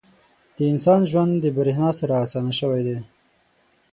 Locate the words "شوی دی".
2.59-2.97